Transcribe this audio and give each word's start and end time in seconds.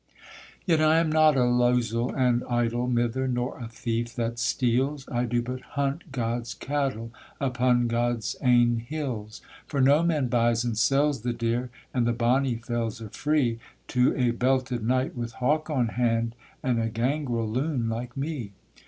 Yet 0.65 0.81
I 0.81 0.97
am 0.97 1.11
not 1.11 1.37
a 1.37 1.43
losel 1.45 2.11
and 2.11 2.43
idle, 2.49 2.87
mither, 2.87 3.27
nor 3.27 3.59
a 3.59 3.67
thief 3.67 4.15
that 4.15 4.39
steals; 4.39 5.07
I 5.09 5.25
do 5.25 5.43
but 5.43 5.61
hunt 5.77 6.11
God's 6.11 6.55
cattle, 6.55 7.11
upon 7.39 7.85
God's 7.87 8.35
ain 8.41 8.77
hills; 8.77 9.41
For 9.67 9.79
no 9.79 10.01
man 10.01 10.27
buys 10.27 10.63
and 10.63 10.75
sells 10.75 11.21
the 11.21 11.33
deer, 11.33 11.69
and 11.93 12.07
the 12.07 12.13
bonnie 12.13 12.55
fells 12.55 12.99
are 12.99 13.09
free 13.09 13.59
To 13.89 14.15
a 14.15 14.31
belted 14.31 14.83
knight 14.83 15.15
with 15.15 15.33
hawk 15.33 15.69
on 15.69 15.89
hand, 15.89 16.33
and 16.63 16.81
a 16.81 16.89
gangrel 16.89 17.47
loon 17.47 17.87
like 17.87 18.17
me. 18.17 18.53